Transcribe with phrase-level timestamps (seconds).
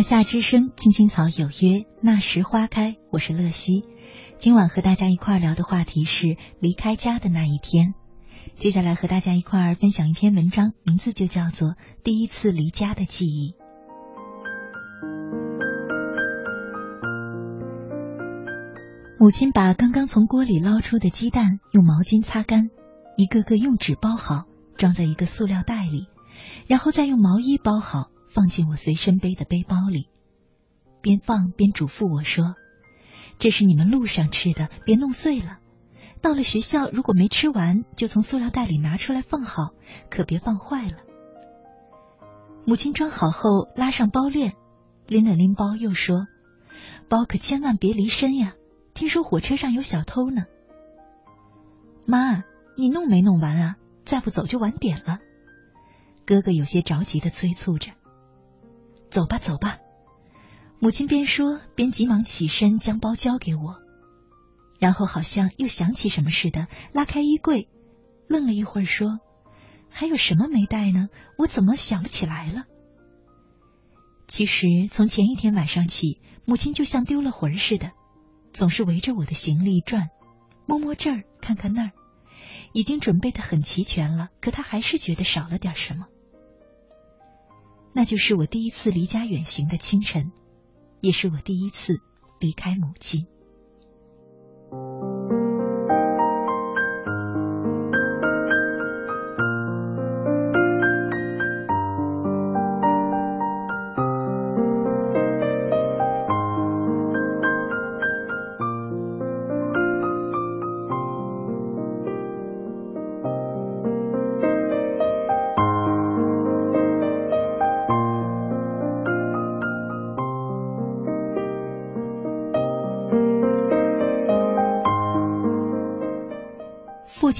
[0.00, 2.96] 华夏之声，青青草有约，那时花开。
[3.12, 3.84] 我是乐西，
[4.38, 7.92] 今晚和大家一块聊的话题是离开家的那一天。
[8.54, 11.68] 接下来和大家一块分享一篇文章，名字就叫做
[12.02, 13.52] 《第一次离家的记忆》。
[19.18, 22.70] 母亲把刚刚从锅里捞出的鸡蛋用毛巾擦干，
[23.18, 24.44] 一个个用纸包好，
[24.78, 26.08] 装在一个塑料袋里，
[26.66, 28.08] 然后再用毛衣包好。
[28.30, 30.08] 放进我随身背的背包里，
[31.00, 32.54] 边放边嘱咐我说
[33.40, 35.58] ：“这是你们路上吃的，别弄碎了。
[36.22, 39.70] 到了学校，如果没吃完，就从塑料袋里拿出来放好，
[40.10, 40.98] 可别放坏了。”
[42.64, 44.54] 母亲装好后，拉上包链，
[45.08, 46.28] 拎了拎包，又说
[47.10, 48.54] ：“包可千万别离身呀，
[48.94, 50.44] 听说火车上有小偷呢。”
[52.06, 52.44] 妈，
[52.76, 53.76] 你弄没弄完啊？
[54.04, 55.18] 再不走就晚点了。
[56.26, 57.92] 哥哥有些着急的催促着。
[59.10, 59.78] 走吧，走吧。
[60.78, 63.76] 母亲边说边急忙起身将包交给我，
[64.78, 67.68] 然后好像又想起什么似的，拉开衣柜，
[68.28, 69.18] 愣了一会儿说
[69.90, 71.08] ：“还有什么没带呢？
[71.36, 72.64] 我怎么想不起来了？”
[74.26, 77.90] 其实从前一天晚上起，母亲就像丢了魂似的，
[78.52, 80.08] 总是围着我的行李转，
[80.66, 81.90] 摸摸这儿，看看那儿，
[82.72, 86.06] 已经准备的很齐全了，可她还是觉得少了点什么。
[87.92, 90.30] 那就是我第一次离家远行的清晨，
[91.00, 92.00] 也是我第一次
[92.38, 93.26] 离开母亲。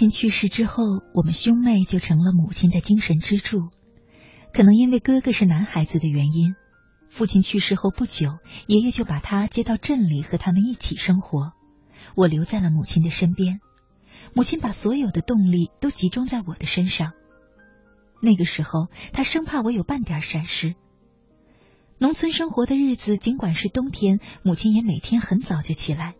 [0.00, 3.68] 亲去世之后，我们兄妹就成了母亲的精神支柱。
[4.50, 6.54] 可能因为哥哥是男孩子的原因，
[7.10, 11.52] 父亲去世后不久，爷爷就把他接到镇里和他们一起生活。
[12.16, 13.60] 我留在了母亲的身边，
[14.32, 17.12] 母亲把所有的动力都集中在我的身上。
[18.22, 20.76] 那个时候，她生怕我有半点闪失。
[21.98, 26.14] 农村生活的日子，尽管是冬天，母亲也每天很早就起来，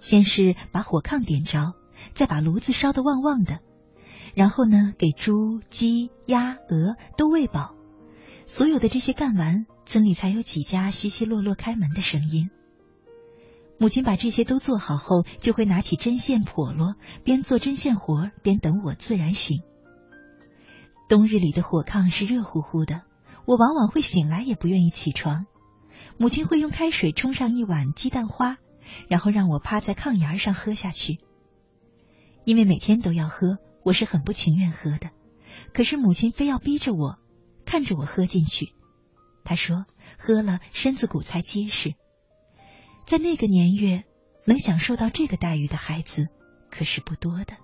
[0.00, 1.74] 先是把火炕点着。
[2.14, 3.60] 再把炉子烧得旺旺的，
[4.34, 7.74] 然后呢，给猪、鸡、鸭、鹅都喂饱。
[8.44, 12.50] 所有的这些干完，村里才有几家稀稀落落开门的声音。
[13.78, 16.94] 母亲把这些都做好后，就会拿起针线笸箩，
[17.24, 19.62] 边做针线活边等我自然醒。
[21.08, 23.02] 冬日里的火炕是热乎乎的，
[23.44, 25.46] 我往往会醒来也不愿意起床。
[26.16, 28.56] 母亲会用开水冲上一碗鸡蛋花，
[29.08, 31.18] 然后让我趴在炕沿上喝下去。
[32.44, 35.10] 因为每天都要喝，我是很不情愿喝的。
[35.72, 37.18] 可是母亲非要逼着我，
[37.64, 38.74] 看着我喝进去。
[39.44, 39.86] 她说
[40.18, 41.94] ：“喝了身子骨才结实。”
[43.06, 44.04] 在那个年月，
[44.44, 46.28] 能享受到这个待遇的孩子
[46.70, 47.56] 可是不多的。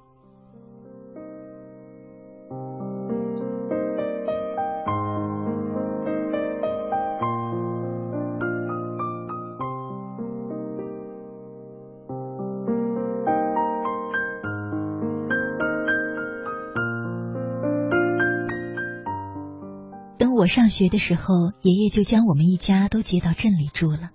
[20.39, 24.11] 我上学的时候，爷爷就将我们一家都接到镇里住了，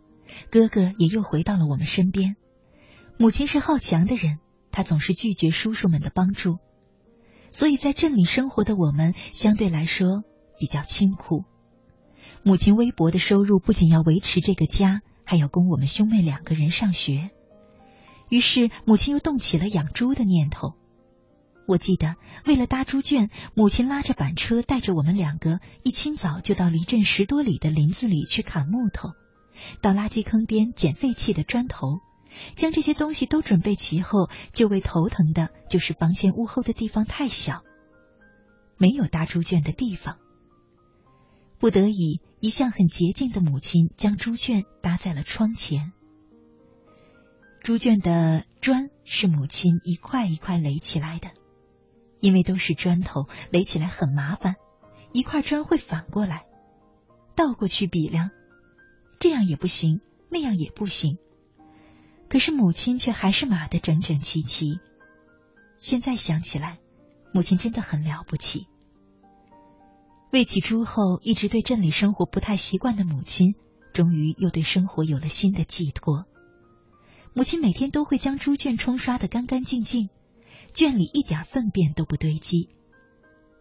[0.50, 2.38] 哥哥也又回到了我们身边。
[3.18, 4.40] 母亲是好强的人，
[4.72, 6.60] 她总是拒绝叔叔们的帮助，
[7.52, 10.24] 所以在镇里生活的我们相对来说
[10.58, 11.44] 比较清苦。
[12.42, 17.32] 母亲微薄的收入不仅要维持这个家，还要供我们兄妹两个人上学。
[18.30, 20.76] 于是，母亲又动起了养猪的念头。
[21.66, 22.16] 我记得，
[22.46, 29.12] 为了搭猪圈，母亲拉着板车，带着我们两个，一清早就到离镇十多里的林子里去砍木头，
[29.82, 32.00] 到垃圾坑边捡废弃的砖头，
[32.56, 37.64] 将这些东西都准备齐后，就为头疼的就是房前屋后的地方太小。
[38.78, 40.18] 没有搭猪圈的地方。
[41.60, 45.94] 不得已，一向很洁净的母亲将猪圈搭在了窗前。
[47.62, 51.30] 猪圈的砖是母亲一块一块垒起来的，
[52.24, 54.56] 因为都是砖头，垒起来很麻烦，
[55.12, 56.46] 一块砖会反过来，
[57.36, 58.30] 倒过去比量，
[59.20, 60.00] 这样也不行，
[60.30, 61.18] 那样也不行。
[62.30, 64.80] 可是母亲却还是码得整整齐齐。
[65.76, 66.80] 现在想起来，
[67.34, 68.68] 母亲真的很了不起。
[70.32, 73.56] 喂起猪后，一直对镇里生活不太习惯的母亲，
[73.92, 76.24] 终于又对生活有了新的寄托。
[77.34, 80.10] 母亲每天都会将猪圈冲刷的干干净净，
[80.74, 82.70] 圈里一点粪便都不堆积，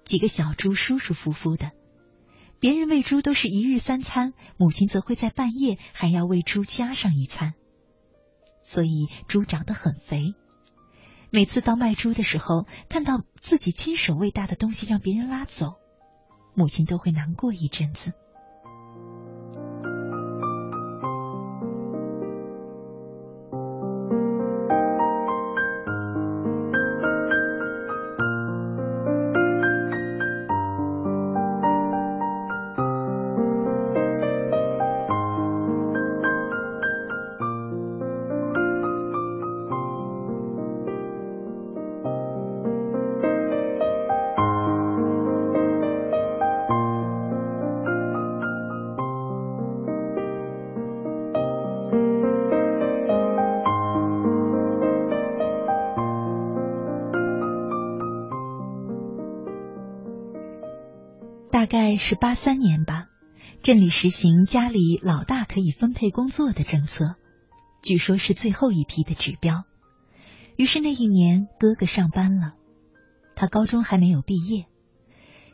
[0.04, 1.72] 几个小猪舒舒服服的。
[2.58, 7.54] 别人喂猪都是一日三餐，母亲则会在半夜还要喂猪加上一餐，
[8.62, 10.34] 所以猪长得很肥。
[11.30, 15.74] 每次到卖猪的时候，看到自己亲手喂大的东西让别人拉走。
[16.54, 18.12] 母亲都会难过一阵子。
[61.72, 63.06] 大概是八三年吧，
[63.62, 67.14] 镇里实行家里老大可以分配工作的政策，
[67.82, 69.64] 据说是最后一批的指标。
[70.56, 72.52] 于是那一年，哥哥上班了，
[73.34, 74.66] 他高中还没有毕业。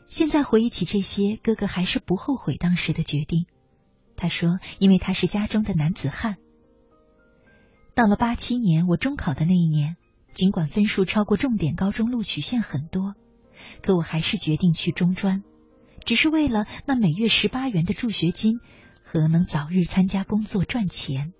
[0.06, 3.46] 现在回忆起这些，哥哥还是不后悔当时的决定。
[4.16, 6.34] 他说：“因为他是家中的男子汉。”
[7.94, 9.94] 到了八七年，我中考的那一年，
[10.34, 13.14] 尽管分数超过重点高中录取线很多，
[13.82, 15.44] 可我还是决定去中专。
[16.04, 18.60] 只是为了那每月十八元的助学金
[19.02, 21.32] 和能早日参加工作赚钱。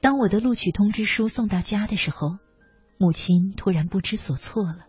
[0.00, 2.38] 当我的录取通知书送到家的时候，
[2.98, 4.86] 母亲突然不知所措了，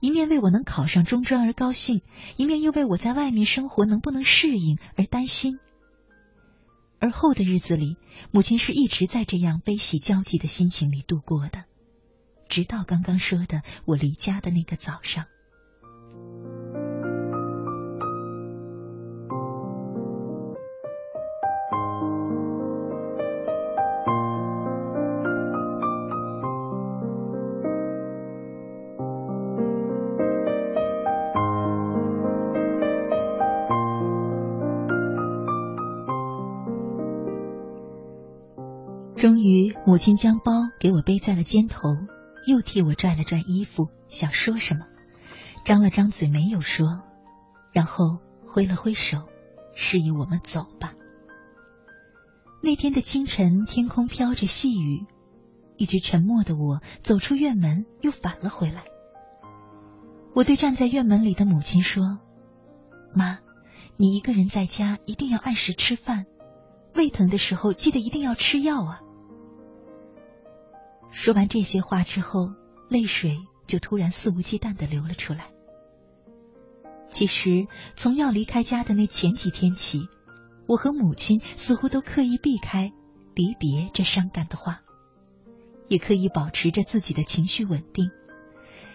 [0.00, 2.02] 一面为我能考上中专而高兴，
[2.36, 5.58] 一面又为我在外面生活能不能适应而担心。
[7.00, 7.96] 而后的日子里，
[8.32, 11.64] 母亲是一直在这样悲喜交集的心情里度过的，
[12.48, 15.26] 直到刚刚说的我离家的那个早上。
[39.18, 41.96] 终于，母亲将包给我背在了肩头，
[42.46, 44.86] 又替我拽了拽衣服，想说什么，
[45.64, 47.00] 张了张嘴没有说，
[47.72, 49.24] 然后挥了挥手，
[49.74, 50.94] 示意我们走吧。
[52.62, 55.04] 那天的清晨，天空飘着细雨，
[55.76, 58.84] 一直沉默的我走出院门，又返了回来。
[60.32, 62.20] 我对站在院门里的母亲说
[63.12, 63.40] ：“妈，
[63.96, 66.26] 你一个人在家一定要按时吃饭，
[66.94, 69.00] 胃疼的时候记得一定要吃药啊。”
[71.10, 72.50] 说完这些话之后，
[72.88, 75.50] 泪水就突然肆无忌惮的流了出来。
[77.10, 80.08] 其实，从要离开家的那前几天起，
[80.66, 82.92] 我和母亲似乎都刻意避开
[83.34, 84.82] 离别这伤感的话，
[85.88, 88.10] 也刻意保持着自己的情绪稳定。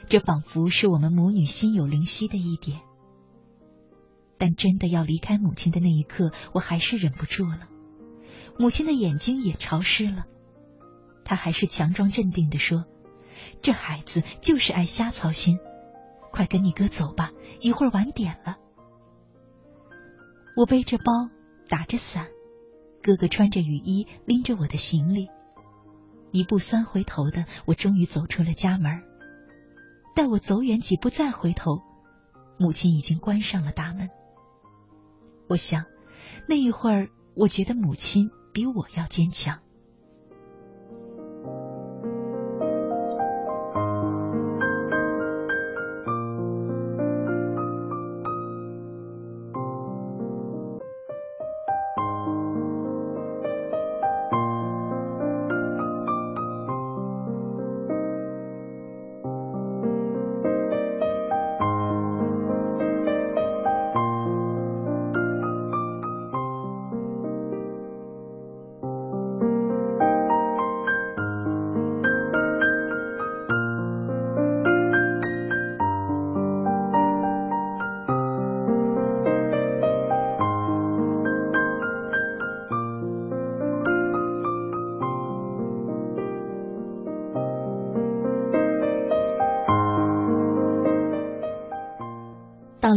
[0.07, 2.81] 这仿佛是我们母女心有灵犀的一点。
[4.37, 7.67] 但真的要离开母亲的那一刻，我还是忍不住了。
[8.59, 10.25] 母亲的眼睛也潮湿了。
[11.25, 12.85] 他还是强装镇定的说
[13.61, 15.59] ：“这孩子就是爱瞎操心，
[16.31, 18.57] 快跟你哥走吧，一会儿晚点了。”
[20.55, 21.29] 我背着包，
[21.67, 22.27] 打着伞，
[23.01, 25.29] 哥哥穿着雨衣，拎着我的行李，
[26.31, 29.01] 一步三回头的，我终于走出了家门。
[30.15, 31.81] 待我走远几步再回头，
[32.59, 34.09] 母亲已经关上了大门。
[35.47, 35.85] 我想，
[36.47, 39.61] 那一会儿，我觉得母亲比我要坚强。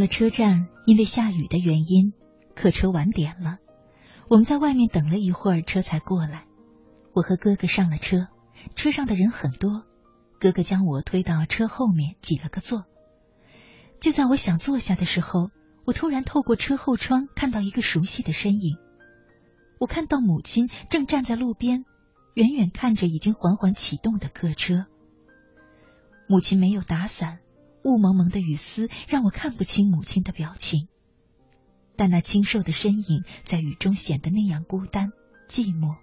[0.07, 2.13] 车站，因为下雨的原因，
[2.55, 3.59] 客车晚点了。
[4.29, 6.47] 我们在外面等了一会儿，车才过来。
[7.15, 8.29] 我和哥哥上了车，
[8.75, 9.85] 车上的人很多，
[10.41, 12.85] 哥哥将我推到车后面挤了个座。
[14.01, 15.51] 就在我想坐下的时候，
[15.87, 18.77] 我突然透过车后窗看到一个熟悉的身影。
[19.79, 21.85] 我看到母亲正站在路边，
[22.35, 24.87] 远远看着已经缓缓启动的客车。
[26.29, 27.39] 母亲没有打伞，
[27.87, 30.89] 雾蒙蒙的雨丝让我看不清母亲的表情，
[31.95, 35.13] 但那清瘦的身影在雨中显得那样孤单
[35.49, 35.95] 寂寞，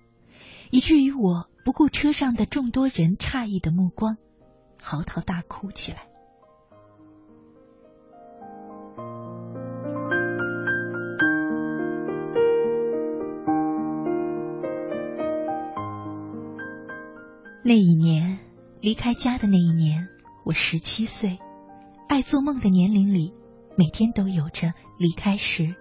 [0.71, 4.15] 以至于我不顾车上的众多人诧异的目光，
[4.81, 6.07] 嚎啕大哭起来。
[17.65, 18.39] 那一年，
[18.79, 20.07] 离开家的那一年，
[20.45, 21.39] 我十七岁，
[22.13, 23.33] 爱做梦的年龄里，
[23.75, 25.75] 每天都有着离开时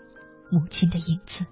[0.50, 1.44] 母亲的影子。